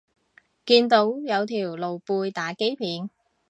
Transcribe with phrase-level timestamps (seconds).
[0.65, 3.11] 見到有條露背打機片